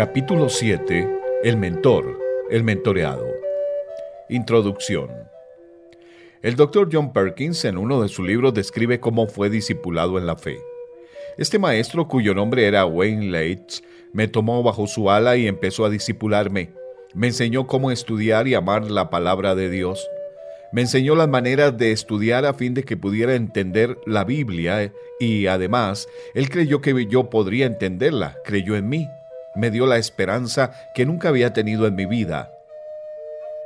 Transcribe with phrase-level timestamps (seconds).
[0.00, 1.06] Capítulo 7.
[1.44, 2.18] El mentor,
[2.50, 3.26] el mentoreado.
[4.30, 5.10] Introducción.
[6.40, 6.88] El Dr.
[6.90, 10.58] John Perkins en uno de sus libros describe cómo fue discipulado en la fe.
[11.36, 13.82] Este maestro, cuyo nombre era Wayne Leitch,
[14.14, 16.70] me tomó bajo su ala y empezó a discipularme.
[17.12, 20.08] Me enseñó cómo estudiar y amar la palabra de Dios.
[20.72, 25.46] Me enseñó las maneras de estudiar a fin de que pudiera entender la Biblia y
[25.46, 29.06] además él creyó que yo podría entenderla, creyó en mí
[29.54, 32.52] me dio la esperanza que nunca había tenido en mi vida.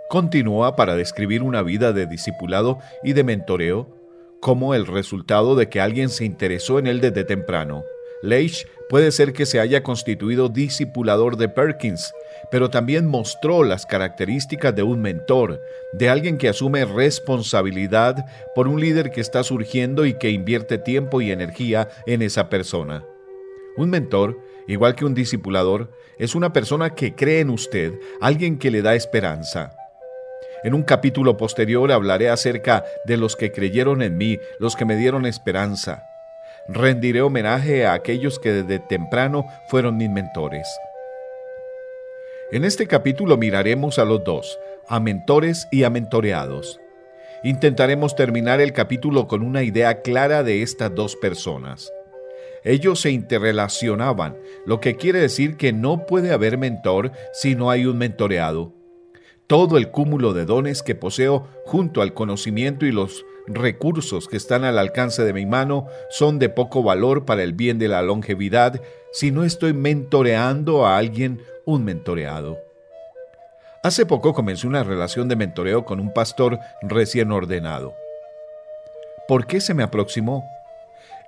[0.08, 3.88] Continúa para describir una vida de discipulado y de mentoreo
[4.40, 7.84] como el resultado de que alguien se interesó en él desde temprano.
[8.22, 12.12] Leitch puede ser que se haya constituido discipulador de Perkins,
[12.50, 15.60] pero también mostró las características de un mentor,
[15.92, 21.20] de alguien que asume responsabilidad por un líder que está surgiendo y que invierte tiempo
[21.20, 23.04] y energía en esa persona.
[23.76, 28.70] Un mentor igual que un discipulador, es una persona que cree en usted, alguien que
[28.70, 29.74] le da esperanza.
[30.62, 34.96] En un capítulo posterior hablaré acerca de los que creyeron en mí, los que me
[34.96, 36.04] dieron esperanza.
[36.68, 40.66] Rendiré homenaje a aquellos que desde temprano fueron mis mentores.
[42.50, 46.80] En este capítulo miraremos a los dos, a mentores y a mentoreados.
[47.42, 51.92] Intentaremos terminar el capítulo con una idea clara de estas dos personas.
[52.64, 57.84] Ellos se interrelacionaban, lo que quiere decir que no puede haber mentor si no hay
[57.84, 58.72] un mentoreado.
[59.46, 64.64] Todo el cúmulo de dones que poseo junto al conocimiento y los recursos que están
[64.64, 68.80] al alcance de mi mano son de poco valor para el bien de la longevidad
[69.12, 72.58] si no estoy mentoreando a alguien un mentoreado.
[73.82, 77.94] Hace poco comencé una relación de mentoreo con un pastor recién ordenado.
[79.28, 80.42] ¿Por qué se me aproximó?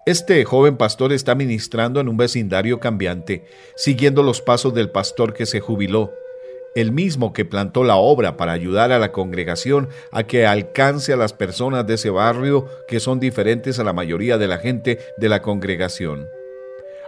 [0.07, 3.43] Este joven pastor está ministrando en un vecindario cambiante,
[3.75, 6.15] siguiendo los pasos del pastor que se jubiló,
[6.77, 11.17] el mismo que plantó la obra para ayudar a la congregación a que alcance a
[11.17, 15.29] las personas de ese barrio que son diferentes a la mayoría de la gente de
[15.29, 16.29] la congregación.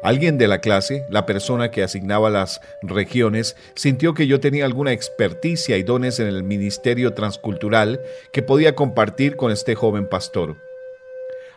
[0.02, 4.90] Alguien de la clase, la persona que asignaba las regiones, sintió que yo tenía alguna
[4.90, 8.00] experticia y dones en el ministerio transcultural
[8.32, 10.67] que podía compartir con este joven pastor.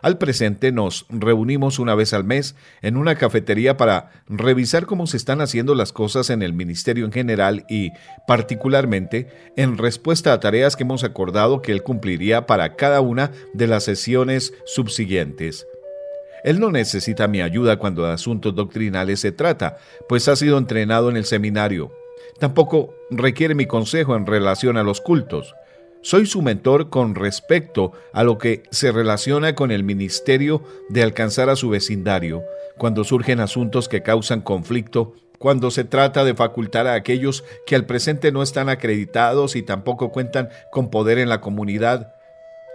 [0.02, 5.16] Al presente nos reunimos una vez al mes en una cafetería para revisar cómo se
[5.16, 7.90] están haciendo las cosas en el ministerio en general y,
[8.26, 13.68] particularmente, en respuesta a tareas que hemos acordado que él cumpliría para cada una de
[13.68, 15.68] las sesiones subsiguientes.
[16.42, 19.76] Él no necesita mi ayuda cuando de asuntos doctrinales se trata,
[20.08, 21.92] pues ha sido entrenado en el seminario.
[22.40, 25.54] Tampoco requiere mi consejo en relación a los cultos.
[26.04, 31.48] Soy su mentor con respecto a lo que se relaciona con el ministerio de alcanzar
[31.48, 32.42] a su vecindario,
[32.76, 37.86] cuando surgen asuntos que causan conflicto, cuando se trata de facultar a aquellos que al
[37.86, 42.16] presente no están acreditados y tampoco cuentan con poder en la comunidad,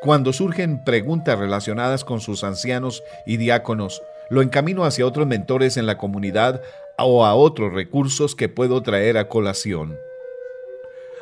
[0.02, 5.86] cuando surgen preguntas relacionadas con sus ancianos y diáconos, lo encamino hacia otros mentores en
[5.86, 6.62] la comunidad
[6.98, 9.98] o a otros recursos que puedo traer a colación.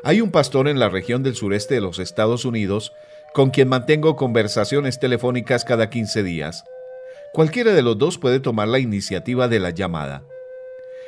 [0.07, 2.93] Hay un pastor en la región del sureste de los Estados Unidos
[3.33, 6.63] con quien mantengo conversaciones telefónicas cada 15 días.
[7.33, 10.23] Cualquiera de los dos puede tomar la iniciativa de la llamada.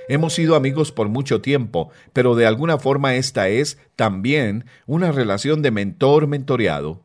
[0.09, 5.61] Hemos sido amigos por mucho tiempo, pero de alguna forma esta es también una relación
[5.61, 7.03] de mentor-mentoreado.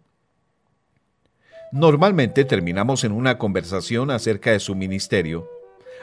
[1.72, 5.47] Normalmente terminamos en una conversación acerca de su ministerio,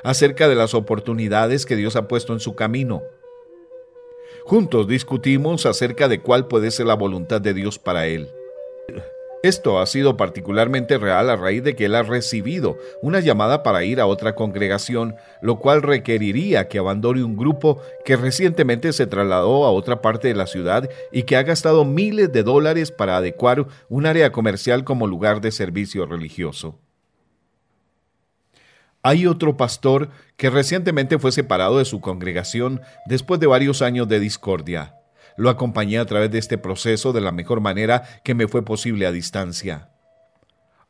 [0.04, 3.02] acerca de las oportunidades que Dios ha puesto en su camino,
[4.50, 8.32] Juntos discutimos acerca de cuál puede ser la voluntad de Dios para él.
[9.44, 13.84] Esto ha sido particularmente real a raíz de que él ha recibido una llamada para
[13.84, 19.66] ir a otra congregación, lo cual requeriría que abandone un grupo que recientemente se trasladó
[19.66, 23.68] a otra parte de la ciudad y que ha gastado miles de dólares para adecuar
[23.88, 26.80] un área comercial como lugar de servicio religioso.
[29.02, 34.20] Hay otro pastor que recientemente fue separado de su congregación después de varios años de
[34.20, 34.96] discordia.
[35.38, 39.06] Lo acompañé a través de este proceso de la mejor manera que me fue posible
[39.06, 39.90] a distancia.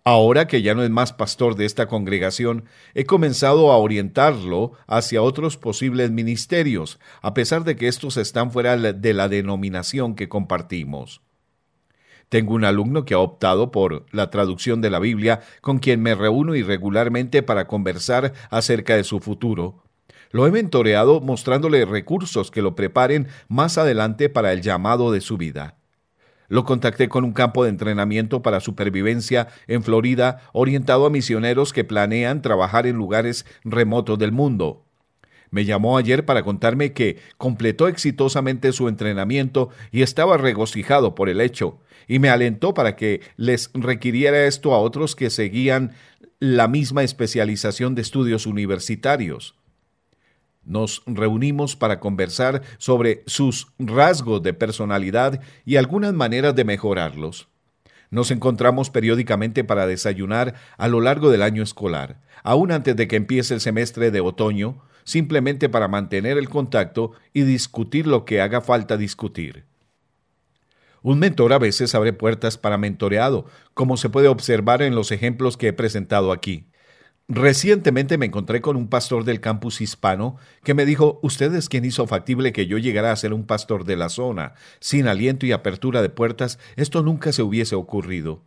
[0.03, 2.65] Ahora que ya no es más pastor de esta congregación,
[2.95, 8.75] he comenzado a orientarlo hacia otros posibles ministerios, a pesar de que estos están fuera
[8.75, 11.21] de la denominación que compartimos.
[12.29, 16.13] Tengo un alumno que ha optado por la traducción de la Biblia, con quien me
[16.13, 19.83] reúno irregularmente para conversar acerca de su futuro.
[20.31, 25.37] Lo he mentoreado mostrándole recursos que lo preparen más adelante para el llamado de su
[25.37, 25.77] vida.
[26.49, 31.83] Lo contacté con un campo de entrenamiento para supervivencia en Florida orientado a misioneros que
[31.83, 34.85] planean trabajar en lugares remotos del mundo.
[35.51, 41.41] Me llamó ayer para contarme que completó exitosamente su entrenamiento y estaba regocijado por el
[41.41, 45.93] hecho, y me alentó para que les requiriera esto a otros que seguían
[46.39, 49.55] la misma especialización de estudios universitarios.
[50.63, 57.47] Nos reunimos para conversar sobre sus rasgos de personalidad y algunas maneras de mejorarlos.
[58.11, 63.15] Nos encontramos periódicamente para desayunar a lo largo del año escolar, aún antes de que
[63.15, 68.61] empiece el semestre de otoño, simplemente para mantener el contacto y discutir lo que haga
[68.61, 69.65] falta discutir.
[71.01, 75.57] Un mentor a veces abre puertas para mentoreado, como se puede observar en los ejemplos
[75.57, 76.67] que he presentado aquí.
[77.27, 81.85] Recientemente me encontré con un pastor del campus hispano que me dijo, usted es quien
[81.85, 84.53] hizo factible que yo llegara a ser un pastor de la zona.
[84.79, 88.43] Sin aliento y apertura de puertas, esto nunca se hubiese ocurrido.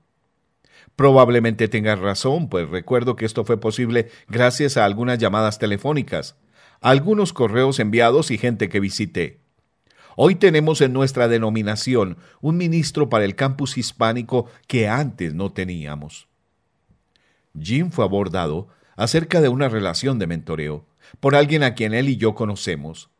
[0.97, 6.37] Probablemente tenga razón, pues recuerdo que esto fue posible gracias a algunas llamadas telefónicas,
[6.83, 9.41] algunos correos enviados y gente que visité.
[10.17, 16.29] Hoy tenemos en nuestra denominación un ministro para el campus hispánico que antes no teníamos.
[17.59, 20.85] Jim fue abordado acerca de una relación de mentoreo
[21.21, 23.11] por alguien a quien él y yo conocemos.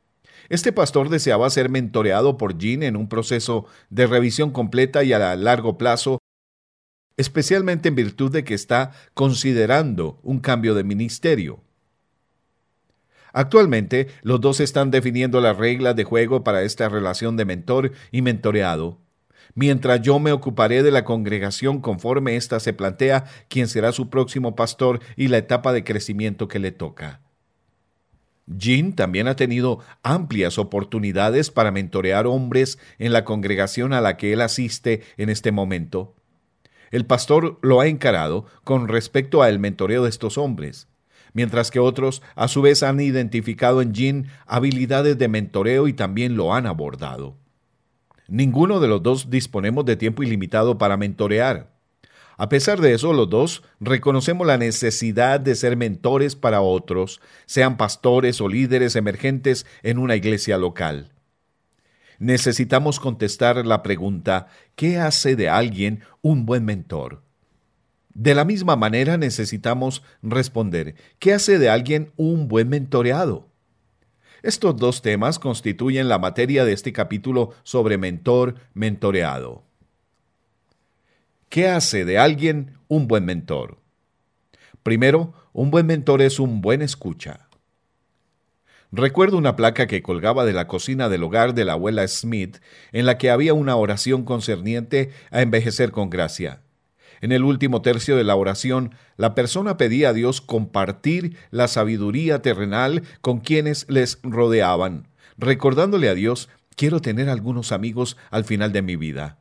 [0.49, 5.37] Este pastor deseaba ser mentoreado por Jim en un proceso de revisión completa y a
[5.37, 6.19] largo plazo,
[7.17, 11.63] especialmente en virtud de que está considerando un cambio de ministerio.
[13.33, 18.23] Actualmente, los dos están definiendo las reglas de juego para esta relación de mentor y
[18.23, 19.03] mentoreado
[19.55, 24.57] mientras yo me ocuparé de la congregación conforme ésta se plantea quién será su próximo
[24.57, 27.21] pastor y la etapa de crecimiento que le toca.
[28.47, 34.33] Jean también ha tenido amplias oportunidades para mentorear hombres en la congregación a la que
[34.33, 36.17] él asiste en este momento.
[36.91, 40.89] El pastor lo ha encarado con respecto al mentoreo de estos hombres,
[41.33, 46.37] mientras que otros a su vez han identificado en Jean habilidades de mentoreo y también
[46.37, 47.37] lo han abordado.
[48.29, 51.71] Ninguno de los dos disponemos de tiempo ilimitado para mentorear.
[52.39, 57.77] A pesar de eso, los dos reconocemos la necesidad de ser mentores para otros, sean
[57.77, 61.13] pastores o líderes emergentes en una iglesia local.
[62.19, 64.47] Necesitamos contestar la pregunta,
[64.77, 67.23] ¿qué hace de alguien un buen mentor?
[68.15, 73.49] De la misma manera necesitamos responder, ¿qué hace de alguien un buen mentoreado?
[74.43, 79.65] Estos dos temas constituyen la materia de este capítulo sobre mentor mentoreado.
[81.49, 83.79] ¿Qué hace de alguien un buen mentor?
[84.83, 87.49] Primero, un buen mentor es un buen escucha.
[88.91, 92.59] Recuerdo una placa que colgaba de la cocina del hogar de la abuela Smith,
[92.91, 96.63] en la que había una oración concerniente a envejecer con gracia.
[97.23, 102.43] En el último tercio de la oración, la persona pedía a Dios compartir la sabiduría
[102.43, 105.07] terrenal con quienes les rodeaban,
[105.39, 109.39] recordándole a Dios, quiero tener algunos amigos al final de mi vida.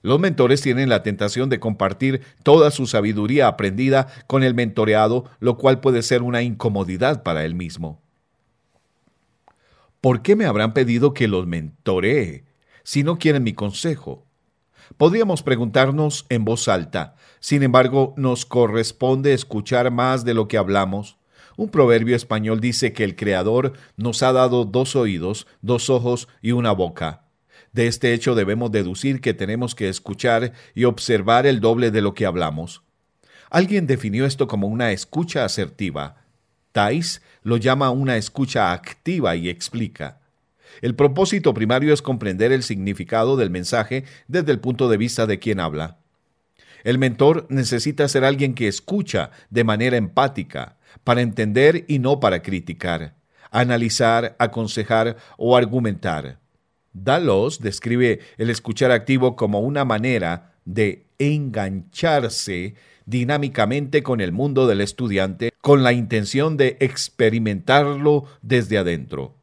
[0.00, 5.58] Los mentores tienen la tentación de compartir toda su sabiduría aprendida con el mentoreado, lo
[5.58, 8.00] cual puede ser una incomodidad para él mismo.
[10.00, 12.44] ¿Por qué me habrán pedido que los mentoree
[12.84, 14.25] si no quieren mi consejo?
[14.96, 21.16] Podríamos preguntarnos en voz alta, sin embargo, nos corresponde escuchar más de lo que hablamos.
[21.56, 26.52] Un proverbio español dice que el Creador nos ha dado dos oídos, dos ojos y
[26.52, 27.24] una boca.
[27.72, 32.14] De este hecho debemos deducir que tenemos que escuchar y observar el doble de lo
[32.14, 32.82] que hablamos.
[33.50, 36.24] Alguien definió esto como una escucha asertiva.
[36.72, 40.20] Thais lo llama una escucha activa y explica.
[40.82, 45.38] El propósito primario es comprender el significado del mensaje desde el punto de vista de
[45.38, 45.98] quien habla.
[46.84, 52.42] El mentor necesita ser alguien que escucha de manera empática, para entender y no para
[52.42, 53.14] criticar,
[53.50, 56.38] analizar, aconsejar o argumentar.
[56.92, 64.80] Dalos describe el escuchar activo como una manera de engancharse dinámicamente con el mundo del
[64.80, 69.35] estudiante con la intención de experimentarlo desde adentro.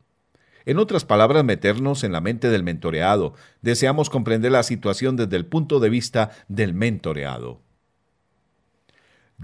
[0.66, 3.34] En otras palabras, meternos en la mente del mentoreado.
[3.62, 7.62] Deseamos comprender la situación desde el punto de vista del mentoreado.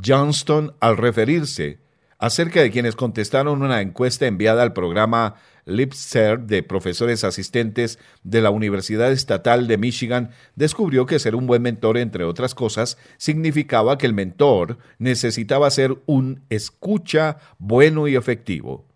[0.03, 1.79] Johnston, al referirse
[2.19, 5.35] acerca de quienes contestaron una encuesta enviada al programa
[5.65, 11.61] LIPSER de profesores asistentes de la Universidad Estatal de Michigan, descubrió que ser un buen
[11.61, 18.88] mentor, entre otras cosas, significaba que el mentor necesitaba ser un escucha bueno y efectivo.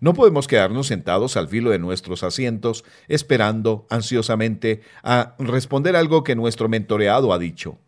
[0.00, 6.34] No podemos quedarnos sentados al filo de nuestros asientos esperando ansiosamente a responder algo que
[6.34, 7.78] nuestro mentoreado ha dicho.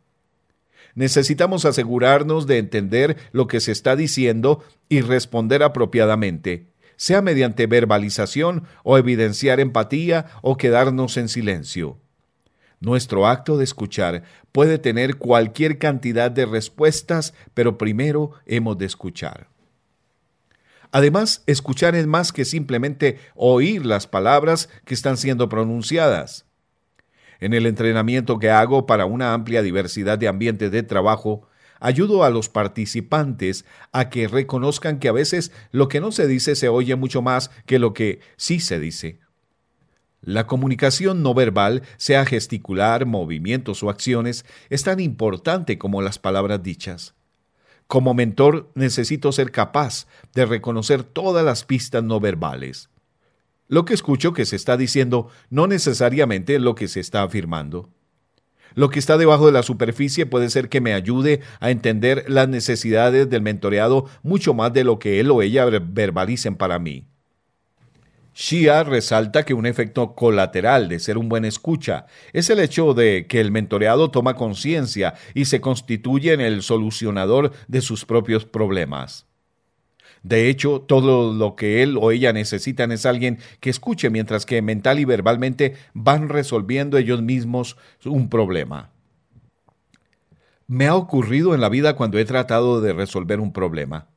[0.95, 6.67] necesitamos asegurarnos de entender lo que se está diciendo y responder apropiadamente,
[6.97, 11.99] sea mediante verbalización o evidenciar empatía o quedarnos en silencio.
[12.81, 19.52] Nuestro acto de escuchar puede tener cualquier cantidad de respuestas, pero primero hemos de escuchar.
[20.93, 26.45] Además, escuchar es más que simplemente oír las palabras que están siendo pronunciadas.
[27.41, 31.49] En el entrenamiento que hago para una amplia diversidad de ambientes de trabajo,
[31.81, 36.55] ayudo a los participantes a que reconozcan que a veces lo que no se dice
[36.55, 39.19] se oye mucho más que lo que sí se dice.
[40.21, 46.63] La comunicación no verbal, sea gesticular, movimientos o acciones, es tan importante como las palabras
[46.63, 47.17] dichas.
[47.93, 52.89] Como mentor necesito ser capaz de reconocer todas las pistas no verbales.
[53.69, 57.91] Lo que escucho que se está diciendo no necesariamente lo que se está afirmando.
[58.75, 62.49] Lo que está debajo de la superficie puede ser que me ayude a entender las
[62.49, 67.05] necesidades del mentoreado mucho más de lo que él o ella verbalicen para mí.
[68.35, 73.27] Shia resalta que un efecto colateral de ser un buen escucha es el hecho de
[73.29, 79.27] que el mentoreado toma conciencia y se constituye en el solucionador de sus propios problemas.
[80.23, 84.63] De hecho, todo lo que él o ella necesitan es alguien que escuche mientras que
[84.63, 88.93] mental y verbalmente van resolviendo ellos mismos un problema.
[90.69, 94.12] Me ha ocurrido en la vida cuando he tratado de resolver un problema.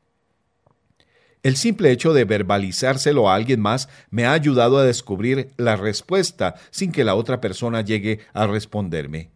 [1.45, 6.55] El simple hecho de verbalizárselo a alguien más me ha ayudado a descubrir la respuesta
[6.71, 9.29] sin que la otra persona llegue a responderme.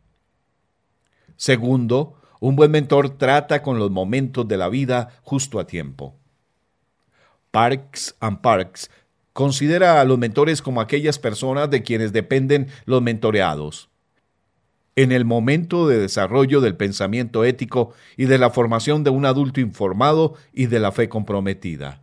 [1.38, 6.16] Segundo, un buen mentor trata con los momentos de la vida justo a tiempo.
[7.52, 8.90] Parks and Parks
[9.32, 13.88] considera a los mentores como aquellas personas de quienes dependen los mentoreados.
[14.96, 19.62] En el momento de desarrollo del pensamiento ético y de la formación de un adulto
[19.62, 22.02] informado y de la fe comprometida.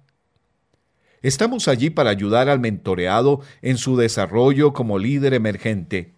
[1.22, 6.14] Estamos allí para ayudar al mentoreado en su desarrollo como líder emergente.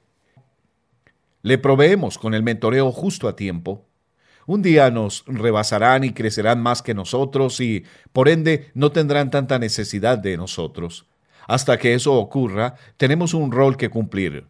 [1.42, 3.88] Le proveemos con el mentoreo justo a tiempo
[4.48, 7.84] un día nos rebasarán y crecerán más que nosotros y,
[8.14, 11.04] por ende, no tendrán tanta necesidad de nosotros.
[11.46, 14.46] Hasta que eso ocurra, tenemos un rol que cumplir.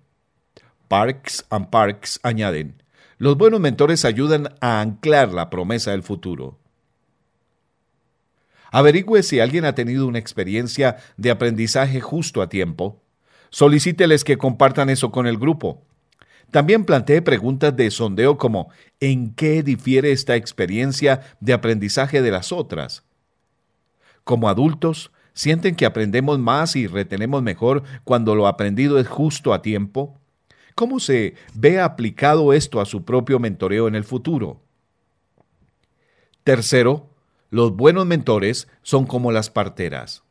[0.89, 2.83] Parks and Parks añaden,
[3.19, 6.59] los buenos mentores ayudan a anclar la promesa del futuro.
[8.71, 13.03] Averigüe si alguien ha tenido una experiencia de aprendizaje justo a tiempo.
[13.51, 15.83] Solicíteles que compartan eso con el grupo.
[16.51, 22.53] También planteé preguntas de sondeo como ¿en qué difiere esta experiencia de aprendizaje de las
[22.53, 23.05] otras?
[24.25, 29.61] Como adultos, ¿sienten que aprendemos más y retenemos mejor cuando lo aprendido es justo a
[29.61, 30.19] tiempo?
[30.79, 34.63] ¿Cómo se ve aplicado esto a su propio mentoreo en el futuro?
[36.45, 37.11] Tercero,
[37.51, 40.23] los buenos mentores son como las parteras.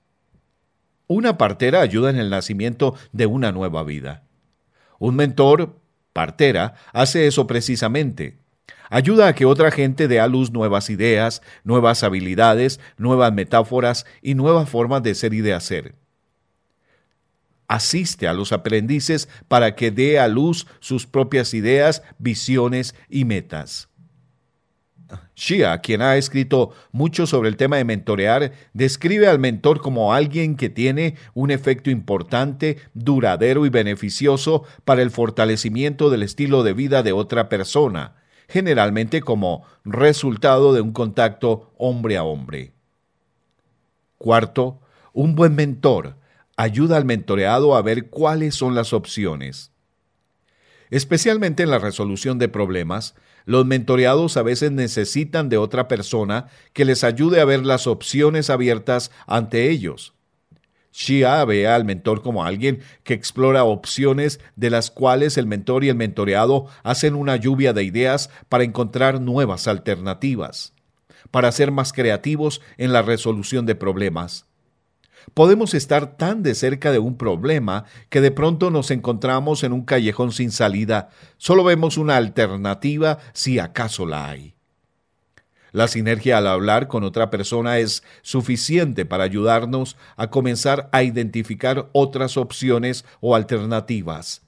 [1.05, 4.23] Una partera ayuda en el nacimiento de una nueva vida.
[4.99, 5.81] Un mentor
[6.13, 8.37] partera, hace eso precisamente.
[8.89, 14.33] Ayuda a que otra gente dé a luz nuevas ideas, nuevas habilidades, nuevas metáforas y
[14.35, 15.95] nuevas formas de ser y de hacer.
[17.67, 23.89] Asiste a los aprendices para que dé a luz sus propias ideas, visiones y metas.
[25.35, 30.55] Shia, quien ha escrito mucho sobre el tema de mentorear, describe al mentor como alguien
[30.55, 37.03] que tiene un efecto importante, duradero y beneficioso para el fortalecimiento del estilo de vida
[37.03, 38.15] de otra persona,
[38.47, 42.71] generalmente como resultado de un contacto hombre a hombre.
[44.17, 44.79] Cuarto,
[45.13, 46.15] un buen mentor
[46.57, 49.71] ayuda al mentoreado a ver cuáles son las opciones.
[50.89, 56.85] Especialmente en la resolución de problemas, los mentoreados a veces necesitan de otra persona que
[56.85, 60.13] les ayude a ver las opciones abiertas ante ellos.
[60.91, 65.89] Shia ve al mentor como alguien que explora opciones de las cuales el mentor y
[65.89, 70.73] el mentoreado hacen una lluvia de ideas para encontrar nuevas alternativas,
[71.29, 74.46] para ser más creativos en la resolución de problemas.
[75.33, 79.83] Podemos estar tan de cerca de un problema que de pronto nos encontramos en un
[79.83, 81.09] callejón sin salida.
[81.37, 84.55] Solo vemos una alternativa si acaso la hay.
[85.73, 91.89] La sinergia al hablar con otra persona es suficiente para ayudarnos a comenzar a identificar
[91.91, 94.41] otras opciones o alternativas.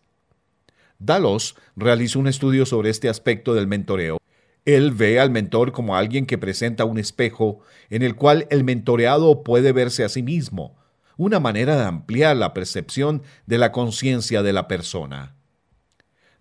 [0.98, 4.20] Dalos realizó un estudio sobre este aspecto del mentoreo
[4.66, 9.44] él ve al mentor como alguien que presenta un espejo en el cual el mentoreado
[9.44, 10.78] puede verse a sí mismo,
[11.18, 15.36] una manera de ampliar la percepción de la conciencia de la persona.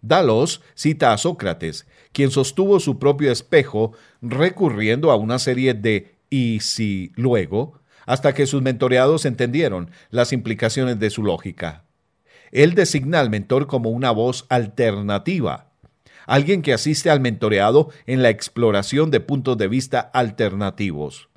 [0.00, 6.60] Dalos cita a Sócrates, quien sostuvo su propio espejo recurriendo a una serie de y
[6.60, 11.84] si luego, hasta que sus mentoreados entendieron las implicaciones de su lógica.
[12.52, 15.67] Él designa al mentor como una voz alternativa,
[16.28, 21.30] alguien que asiste al mentoreado en la exploración de puntos de vista alternativos.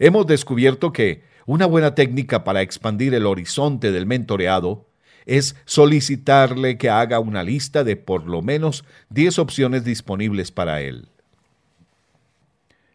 [0.00, 4.86] Hemos descubierto que una buena técnica para expandir el horizonte del mentoreado
[5.24, 11.06] es solicitarle que haga una lista de por lo menos 10 opciones disponibles para él.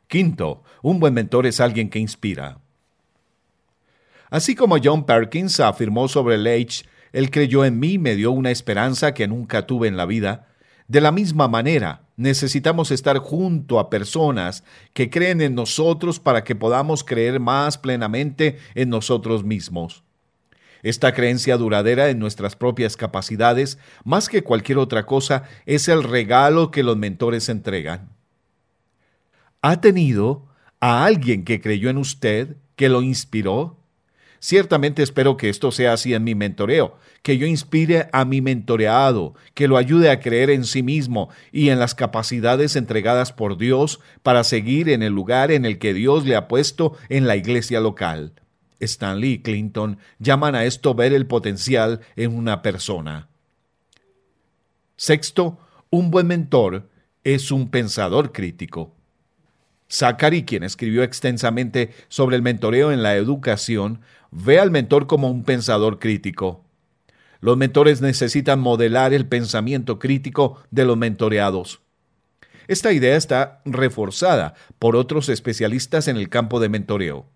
[0.08, 2.58] Quinto, un buen mentor es alguien que inspira.
[4.30, 8.52] Así como John Perkins afirmó sobre Leitch, él creyó en mí y me dio una
[8.52, 10.50] esperanza que nunca tuve en la vida,
[10.88, 14.64] de la misma manera, necesitamos estar junto a personas
[14.94, 20.04] que creen en nosotros para que podamos creer más plenamente en nosotros mismos.
[20.84, 26.70] Esta creencia duradera en nuestras propias capacidades, más que cualquier otra cosa, es el regalo
[26.70, 28.10] que los mentores entregan.
[29.64, 30.46] ¿Ha tenido
[30.80, 33.80] a alguien que creyó en usted, que lo inspiró?
[34.46, 39.34] Ciertamente espero que esto sea así en mi mentoreo, que yo inspire a mi mentoreado,
[39.56, 44.00] que lo ayude a creer en sí mismo y en las capacidades entregadas por Dios
[44.22, 47.80] para seguir en el lugar en el que Dios le ha puesto en la iglesia
[47.80, 48.34] local.
[48.80, 53.30] Stanley y Clinton llaman a esto ver el potencial en una persona.
[54.96, 55.58] Sexto,
[55.90, 56.88] un buen mentor
[57.24, 58.94] es un pensador crítico.
[59.90, 64.02] Zachary, quien escribió extensamente sobre el mentoreo en la educación,
[64.38, 66.66] ve al mentor como un pensador crítico.
[67.40, 71.82] Los mentores necesitan modelar el pensamiento crítico de los mentoreados.
[72.68, 77.28] Esta idea está reforzada por otros especialistas en el campo de mentoreo.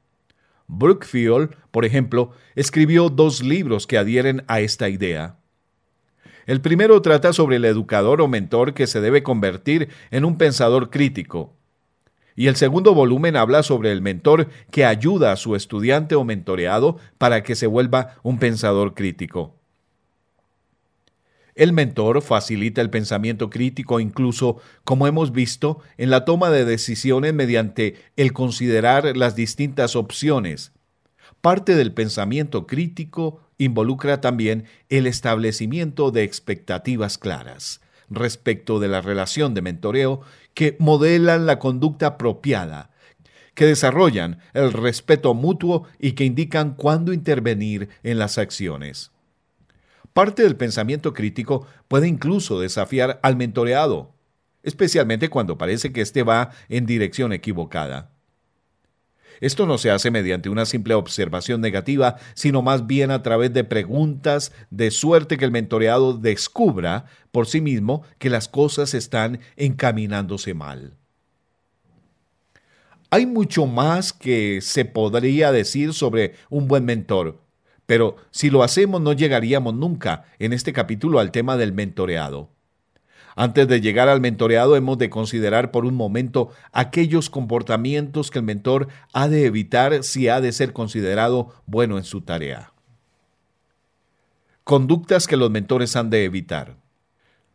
[0.67, 5.37] Brookfield, por ejemplo, escribió dos libros que adhieren a esta idea.
[6.47, 10.89] El primero trata sobre el educador o mentor que se debe convertir en un pensador
[10.89, 11.55] crítico,
[12.39, 16.95] y el segundo volumen habla sobre el mentor que ayuda a su estudiante o mentoreado
[17.17, 19.57] para que se vuelva un pensador crítico.
[21.53, 27.33] El mentor facilita el pensamiento crítico incluso, como hemos visto, en la toma de decisiones
[27.33, 30.71] mediante el considerar las distintas opciones.
[31.41, 39.53] Parte del pensamiento crítico involucra también el establecimiento de expectativas claras respecto de la relación
[39.53, 40.21] de mentoreo
[40.59, 42.89] que modelan la conducta apropiada,
[43.55, 49.13] que desarrollan el respeto mutuo y que indican cuándo intervenir en las acciones.
[50.11, 54.13] Parte del pensamiento crítico puede incluso desafiar al mentoreado,
[54.61, 58.11] especialmente cuando parece que éste va en dirección equivocada.
[59.41, 63.63] Esto no se hace mediante una simple observación negativa, sino más bien a través de
[63.63, 70.53] preguntas, de suerte que el mentoreado descubra por sí mismo que las cosas están encaminándose
[70.53, 70.97] mal.
[73.11, 77.41] Hay mucho más que se podría decir sobre un buen mentor,
[77.87, 82.51] pero si lo hacemos no llegaríamos nunca en este capítulo al tema del mentoreado.
[83.35, 88.45] Antes de llegar al mentoreado hemos de considerar por un momento aquellos comportamientos que el
[88.45, 92.73] mentor ha de evitar si ha de ser considerado bueno en su tarea.
[94.63, 96.75] Conductas que los mentores han de evitar.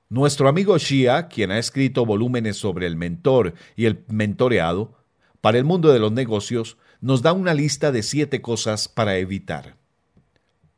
[0.08, 4.98] Nuestro amigo Shia, quien ha escrito volúmenes sobre el mentor y el mentoreado,
[5.40, 9.76] para el mundo de los negocios, nos da una lista de siete cosas para evitar.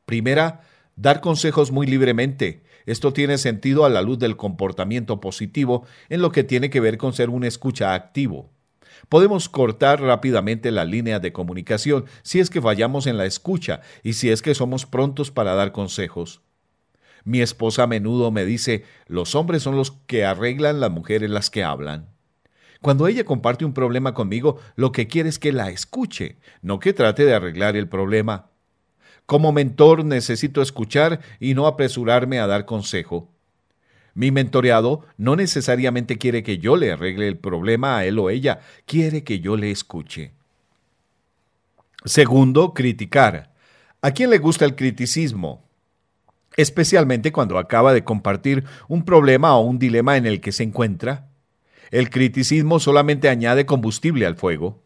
[0.06, 0.62] Primera,
[0.96, 6.32] dar consejos muy libremente, esto tiene sentido a la luz del comportamiento positivo en lo
[6.32, 8.50] que tiene que ver con ser un escucha activo.
[9.08, 14.14] Podemos cortar rápidamente la línea de comunicación si es que fallamos en la escucha y
[14.14, 16.40] si es que somos prontos para dar consejos.
[17.24, 21.50] Mi esposa a menudo me dice, los hombres son los que arreglan, las mujeres las
[21.50, 22.08] que hablan.
[22.80, 26.92] Cuando ella comparte un problema conmigo, lo que quiere es que la escuche, no que
[26.92, 28.50] trate de arreglar el problema.
[29.26, 33.28] Como mentor necesito escuchar y no apresurarme a dar consejo.
[34.14, 38.60] Mi mentoreado no necesariamente quiere que yo le arregle el problema a él o ella,
[38.86, 40.32] quiere que yo le escuche.
[42.04, 43.52] Segundo, criticar.
[44.00, 45.64] ¿A quién le gusta el criticismo?
[46.56, 51.28] Especialmente cuando acaba de compartir un problema o un dilema en el que se encuentra.
[51.90, 54.82] El criticismo solamente añade combustible al fuego.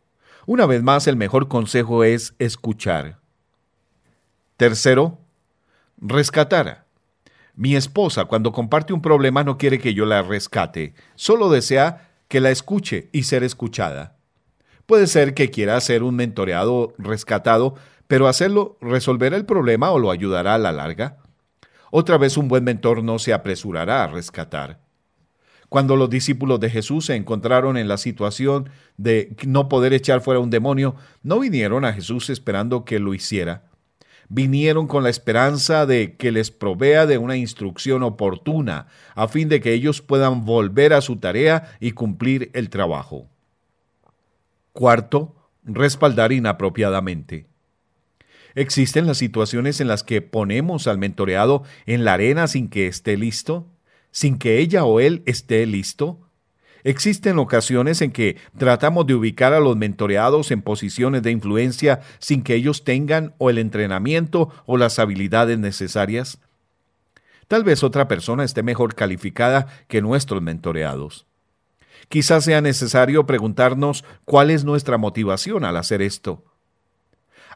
[0.46, 3.19] Una vez más, el mejor consejo es escuchar.
[4.61, 5.18] Tercero,
[5.96, 6.85] rescatar.
[7.55, 12.40] Mi esposa cuando comparte un problema no quiere que yo la rescate, solo desea que
[12.40, 14.18] la escuche y ser escuchada.
[14.85, 17.75] Puede ser que quiera ser un mentoreado rescatado,
[18.07, 21.16] pero hacerlo resolverá el problema o lo ayudará a la larga.
[21.90, 24.79] otra vez un buen mentor no se apresurará a rescatar.
[25.70, 28.68] Cuando los discípulos de Jesús se encontraron en la situación
[28.99, 33.69] de no poder echar fuera un demonio, no vinieron a Jesús esperando que lo hiciera.
[34.32, 39.60] Vinieron con la esperanza de que les provea de una instrucción oportuna, a fin de
[39.60, 43.28] que ellos puedan volver a su tarea y cumplir el trabajo.
[44.72, 47.48] Cuarto, respaldar inapropiadamente.
[48.54, 53.16] ¿Existen las situaciones en las que ponemos al mentoreado en la arena sin que esté
[53.16, 53.66] listo?
[54.12, 56.29] ¿Sin que ella o él esté listo?
[56.84, 62.42] Existen ocasiones en que tratamos de ubicar a los mentoreados en posiciones de influencia sin
[62.42, 66.38] que ellos tengan o el entrenamiento o las habilidades necesarias.
[67.48, 71.26] Tal vez otra persona esté mejor calificada que nuestros mentoreados.
[72.08, 76.44] Quizás sea necesario preguntarnos cuál es nuestra motivación al hacer esto.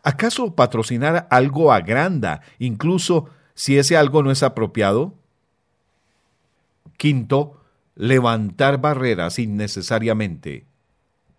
[0.03, 5.15] ¿Acaso patrocinar algo agranda, incluso si ese algo no es apropiado?
[6.99, 7.64] Quinto,
[7.95, 10.67] levantar barreras innecesariamente.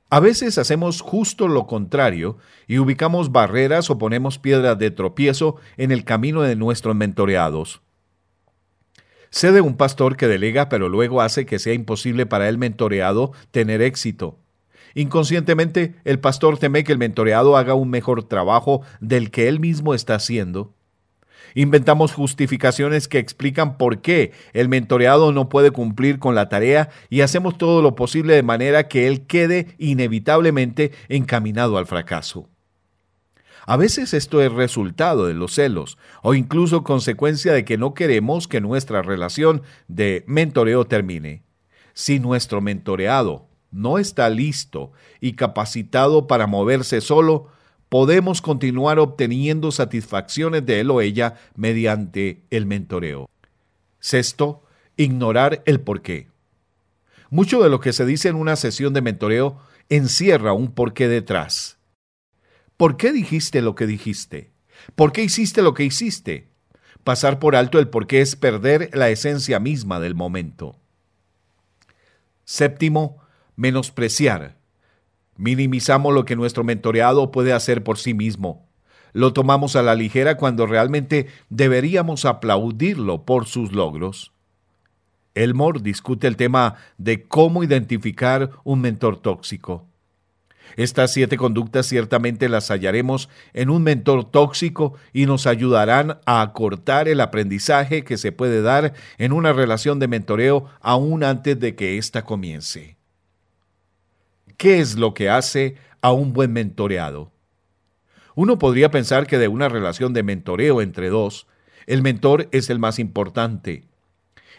[0.09, 2.37] A veces hacemos justo lo contrario
[2.67, 7.81] y ubicamos barreras o ponemos piedras de tropiezo en el camino de nuestros mentoreados.
[9.31, 13.33] Sé de un pastor que delega pero luego hace que sea imposible para el mentoreado
[13.51, 14.39] tener éxito.
[14.93, 19.93] Inconscientemente, el pastor teme que el mentoreado haga un mejor trabajo del que él mismo
[19.93, 20.74] está haciendo.
[21.57, 27.21] Inventamos justificaciones que explican por qué el mentoreado no puede cumplir con la tarea y
[27.21, 32.49] hacemos todo lo posible de manera que él quede inevitablemente encaminado al fracaso.
[33.65, 38.49] A veces esto es resultado de los celos o incluso consecuencia de que no queremos
[38.49, 41.43] que nuestra relación de mentoreo termine.
[41.93, 44.91] Si nuestro mentoreado no está listo
[45.21, 47.47] y capacitado para moverse solo,
[47.95, 53.29] podemos continuar obteniendo satisfacciones de él o ella mediante el mentoreo.
[54.01, 54.65] Sexto,
[54.97, 56.27] ignorar el porqué.
[57.29, 61.77] Mucho de lo que se dice en una sesión de mentoreo encierra un porqué detrás.
[62.75, 64.51] ¿Por qué dijiste lo que dijiste?
[64.95, 66.49] ¿Por qué hiciste lo que hiciste?
[67.05, 70.75] Pasar por alto el porqué es perder la esencia misma del momento.
[72.43, 73.21] Séptimo,
[73.55, 74.57] menospreciar.
[75.37, 78.67] Minimizamos lo que nuestro mentoreado puede hacer por sí mismo.
[79.13, 84.33] Lo tomamos a la ligera cuando realmente deberíamos aplaudirlo por sus logros.
[85.35, 89.85] Elmore discute el tema de cómo identificar un mentor tóxico.
[90.77, 97.07] Estas siete conductas ciertamente las hallaremos en un mentor tóxico y nos ayudarán a acortar
[97.07, 101.97] el aprendizaje que se puede dar en una relación de mentoreo aún antes de que
[101.97, 102.97] ésta comience.
[104.57, 107.31] ¿Qué es lo que hace a un buen mentoreado?
[108.35, 111.47] Uno podría pensar que de una relación de mentoreo entre dos,
[111.87, 113.83] el mentor es el más importante.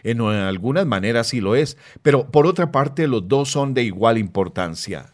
[0.03, 4.19] En algunas maneras sí lo es, pero por otra parte los dos son de igual
[4.19, 5.13] importancia.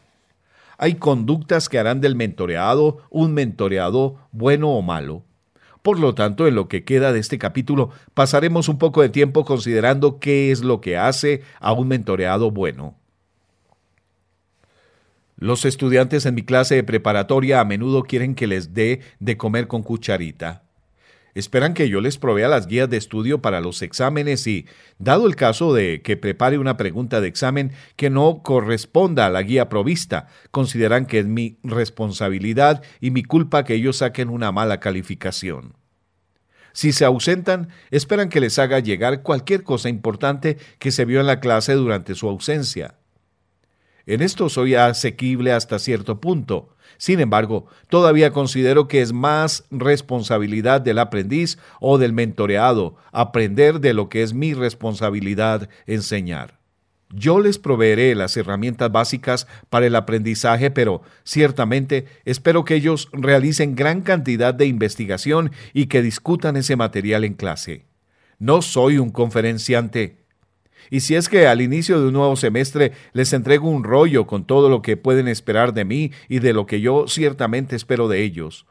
[0.77, 5.23] Hay conductas que harán del mentoreado un mentoreado bueno o malo.
[5.81, 9.45] Por lo tanto, en lo que queda de este capítulo, pasaremos un poco de tiempo
[9.45, 12.95] considerando qué es lo que hace a un mentoreado bueno.
[15.37, 19.67] Los estudiantes en mi clase de preparatoria a menudo quieren que les dé de comer
[19.67, 20.63] con cucharita.
[21.35, 24.67] Esperan que yo les provea las guías de estudio para los exámenes y,
[24.99, 29.41] dado el caso de que prepare una pregunta de examen que no corresponda a la
[29.41, 34.79] guía provista, consideran que es mi responsabilidad y mi culpa que ellos saquen una mala
[34.79, 35.73] calificación.
[36.71, 41.27] Si se ausentan, esperan que les haga llegar cualquier cosa importante que se vio en
[41.27, 42.95] la clase durante su ausencia.
[44.05, 46.75] En esto soy asequible hasta cierto punto.
[46.97, 53.93] Sin embargo, todavía considero que es más responsabilidad del aprendiz o del mentoreado aprender de
[53.93, 56.59] lo que es mi responsabilidad enseñar.
[57.15, 63.75] Yo les proveeré las herramientas básicas para el aprendizaje, pero ciertamente espero que ellos realicen
[63.75, 67.85] gran cantidad de investigación y que discutan ese material en clase.
[68.39, 70.22] No soy un conferenciante,
[70.89, 74.45] y si es que al inicio de un nuevo semestre les entrego un rollo con
[74.45, 78.23] todo lo que pueden esperar de mí y de lo que yo ciertamente espero de
[78.23, 78.65] ellos.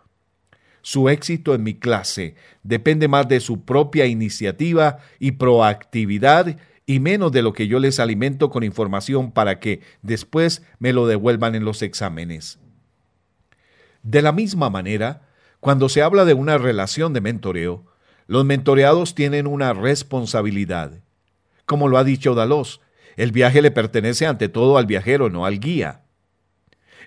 [0.82, 7.30] Su éxito en mi clase depende más de su propia iniciativa y proactividad y menos
[7.30, 11.64] de lo que yo les alimento con información para que después me lo devuelvan en
[11.64, 12.58] los exámenes.
[14.02, 15.28] De la misma manera,
[15.60, 17.86] cuando se habla de una relación de mentoreo,
[18.26, 21.00] los mentoreados tienen una responsabilidad
[21.66, 22.80] como lo ha dicho Dalos.
[23.16, 26.02] El viaje le pertenece ante todo al viajero, no al guía.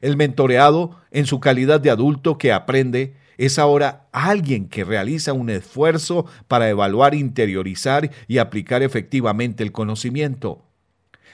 [0.02, 5.50] El mentoreado, en su calidad de adulto que aprende, es ahora alguien que realiza un
[5.50, 10.66] esfuerzo para evaluar, interiorizar y aplicar efectivamente el conocimiento,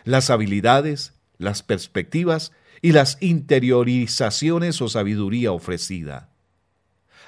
[0.03, 6.31] las habilidades, las perspectivas y las interiorizaciones o sabiduría ofrecida.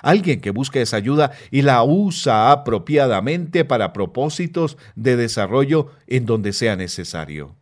[0.04, 6.54] Alguien que busca esa ayuda y la usa apropiadamente para propósitos de desarrollo en donde
[6.54, 7.56] sea necesario.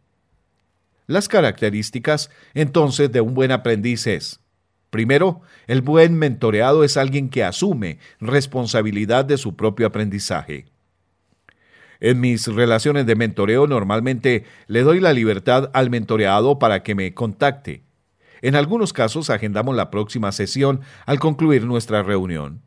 [1.08, 4.42] Las características entonces de un buen aprendiz es
[4.90, 10.66] Primero, el buen mentoreado es alguien que asume responsabilidad de su propio aprendizaje.
[12.02, 17.14] En mis relaciones de mentoreo normalmente le doy la libertad al mentoreado para que me
[17.14, 17.84] contacte.
[18.42, 22.62] En algunos casos agendamos la próxima sesión al concluir nuestra reunión.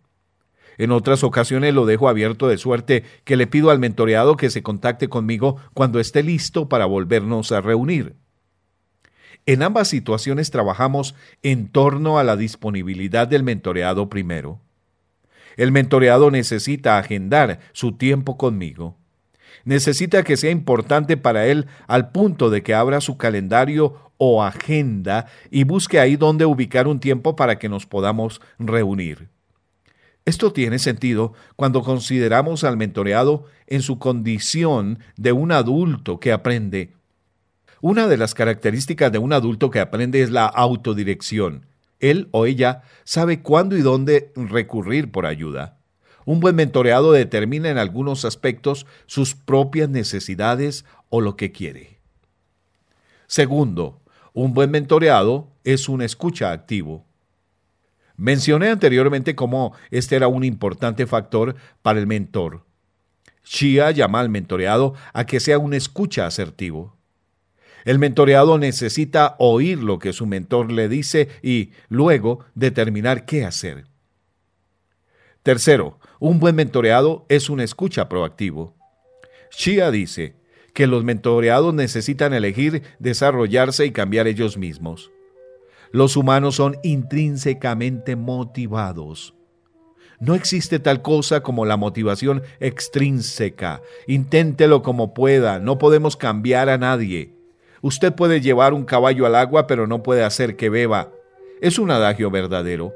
[0.78, 4.62] En otras ocasiones lo dejo abierto de suerte que le pido al mentoreado que se
[4.62, 8.16] contacte conmigo cuando esté listo para volvernos a reunir.
[9.46, 14.60] En ambas situaciones trabajamos en torno a la disponibilidad del mentoreado primero.
[15.56, 18.96] El mentoreado necesita agendar su tiempo conmigo.
[19.64, 25.26] Necesita que sea importante para él al punto de que abra su calendario o agenda
[25.50, 29.28] y busque ahí donde ubicar un tiempo para que nos podamos reunir.
[30.24, 36.94] Esto tiene sentido cuando consideramos al mentoreado en su condición de un adulto que aprende
[37.86, 41.66] una de las características de un adulto que aprende es la autodirección.
[42.00, 45.76] Él o ella sabe cuándo y dónde recurrir por ayuda.
[46.24, 51.98] Un buen mentoreado determina en algunos aspectos sus propias necesidades o lo que quiere.
[53.26, 54.00] Segundo,
[54.32, 57.04] un buen mentoreado es un escucha activo.
[58.16, 62.64] Mencioné anteriormente cómo este era un importante factor para el mentor.
[63.44, 66.96] Shia llama al mentoreado a que sea un escucha asertivo.
[67.84, 73.84] El mentoreado necesita oír lo que su mentor le dice y luego determinar qué hacer.
[75.44, 78.74] Tercero, un buen mentoreado es un escucha proactivo.
[79.50, 80.36] Shia dice
[80.72, 85.12] que los mentoreados necesitan elegir desarrollarse y cambiar ellos mismos.
[85.92, 89.34] Los humanos son intrínsecamente motivados.
[90.18, 93.82] No existe tal cosa como la motivación extrínseca.
[94.06, 97.34] Inténtelo como pueda, no podemos cambiar a nadie.
[97.82, 101.12] Usted puede llevar un caballo al agua, pero no puede hacer que beba.
[101.60, 102.94] Es un adagio verdadero.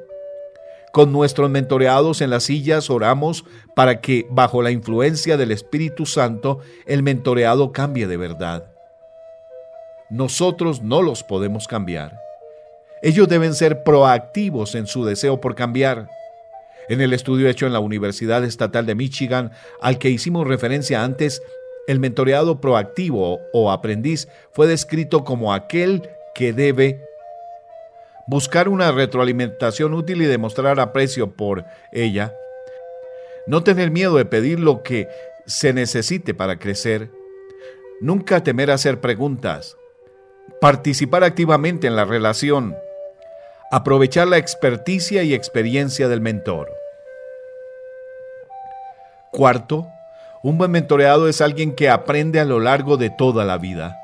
[0.92, 6.60] Con nuestros mentoreados en las sillas oramos para que, bajo la influencia del Espíritu Santo,
[6.86, 8.64] el mentoreado cambie de verdad.
[10.10, 12.18] Nosotros no los podemos cambiar.
[13.02, 16.08] Ellos deben ser proactivos en su deseo por cambiar.
[16.88, 21.42] En el estudio hecho en la Universidad Estatal de Michigan, al que hicimos referencia antes,
[21.86, 27.07] el mentoreado proactivo o aprendiz fue descrito como aquel que debe
[28.28, 32.34] buscar una retroalimentación útil y demostrar aprecio por ella,
[33.46, 35.08] no tener miedo de pedir lo que
[35.46, 37.10] se necesite para crecer,
[38.02, 39.76] nunca temer hacer preguntas,
[40.60, 42.76] participar activamente en la relación,
[43.70, 46.70] aprovechar la experticia y experiencia del mentor.
[49.32, 49.88] Cuarto,
[50.42, 53.96] un buen mentoreado es alguien que aprende a lo largo de toda la vida.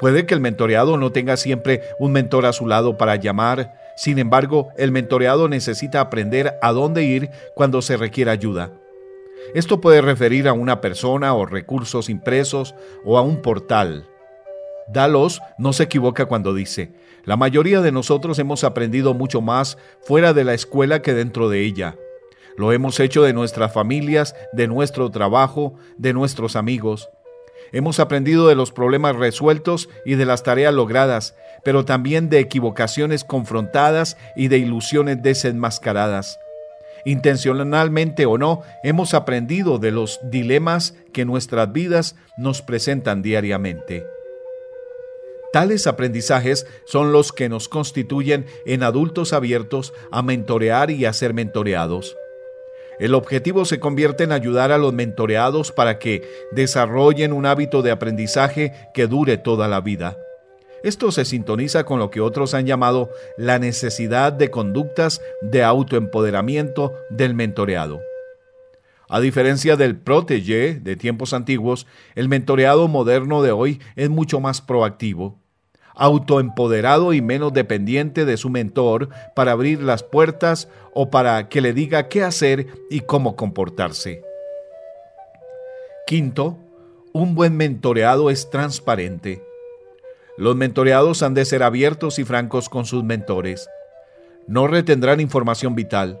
[0.00, 4.18] Puede que el mentoreado no tenga siempre un mentor a su lado para llamar, sin
[4.18, 8.72] embargo, el mentoreado necesita aprender a dónde ir cuando se requiere ayuda.
[9.54, 14.08] Esto puede referir a una persona o recursos impresos o a un portal.
[14.88, 20.32] Dalos no se equivoca cuando dice, la mayoría de nosotros hemos aprendido mucho más fuera
[20.32, 21.98] de la escuela que dentro de ella.
[22.56, 27.10] Lo hemos hecho de nuestras familias, de nuestro trabajo, de nuestros amigos.
[27.72, 33.24] Hemos aprendido de los problemas resueltos y de las tareas logradas, pero también de equivocaciones
[33.24, 36.38] confrontadas y de ilusiones desenmascaradas.
[37.04, 44.04] Intencionalmente o no, hemos aprendido de los dilemas que nuestras vidas nos presentan diariamente.
[45.52, 51.34] Tales aprendizajes son los que nos constituyen en adultos abiertos a mentorear y a ser
[51.34, 52.16] mentoreados.
[53.00, 57.90] El objetivo se convierte en ayudar a los mentoreados para que desarrollen un hábito de
[57.90, 60.18] aprendizaje que dure toda la vida.
[60.82, 66.92] Esto se sintoniza con lo que otros han llamado la necesidad de conductas de autoempoderamiento
[67.08, 68.00] del mentoreado.
[69.08, 74.60] A diferencia del protege de tiempos antiguos, el mentoreado moderno de hoy es mucho más
[74.60, 75.40] proactivo
[76.00, 81.74] autoempoderado y menos dependiente de su mentor para abrir las puertas o para que le
[81.74, 84.22] diga qué hacer y cómo comportarse.
[86.06, 86.58] Quinto,
[87.12, 89.44] un buen mentoreado es transparente.
[90.38, 93.68] Los mentoreados han de ser abiertos y francos con sus mentores.
[94.46, 96.18] No retendrán información vital.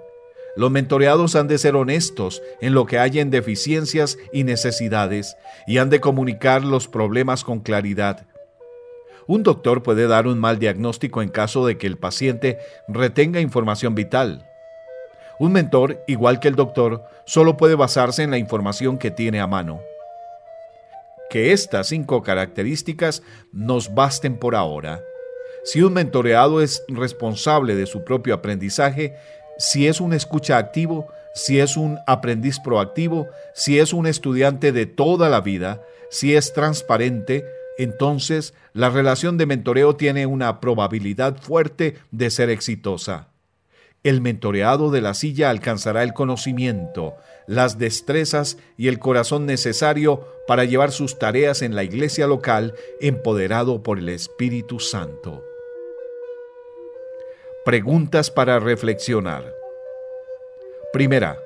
[0.56, 5.88] Los mentoreados han de ser honestos en lo que hayan deficiencias y necesidades y han
[5.88, 8.26] de comunicar los problemas con claridad.
[9.30, 13.94] Un doctor puede dar un mal diagnóstico en caso de que el paciente retenga información
[13.94, 14.44] vital.
[15.38, 19.46] Un mentor, igual que el doctor, solo puede basarse en la información que tiene a
[19.46, 19.82] mano.
[21.30, 25.00] Que estas cinco características nos basten por ahora.
[25.62, 29.14] Si un mentoreado es responsable de su propio aprendizaje,
[29.58, 34.86] si es un escucha activo, si es un aprendiz proactivo, si es un estudiante de
[34.86, 37.44] toda la vida, si es transparente,
[37.82, 43.28] entonces la relación de mentoreo tiene una probabilidad fuerte de ser exitosa.
[44.02, 47.16] El mentoreado de la silla alcanzará el conocimiento,
[47.46, 53.82] las destrezas y el corazón necesario para llevar sus tareas en la iglesia local empoderado
[53.82, 55.44] por el Espíritu Santo.
[57.64, 59.54] Preguntas para reflexionar.
[60.92, 61.38] Primera.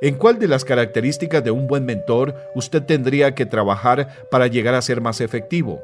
[0.00, 4.74] ¿En cuál de las características de un buen mentor usted tendría que trabajar para llegar
[4.74, 5.80] a ser más efectivo?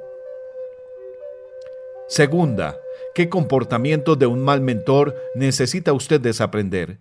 [2.09, 2.77] Segunda.
[3.15, 6.99] ¿Qué comportamiento de un mal mentor necesita usted desaprender?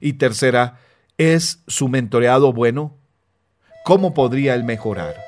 [0.00, 0.78] Y tercera,
[1.16, 2.96] ¿es su mentoreado bueno?
[3.84, 5.25] ¿Cómo podría él mejorar?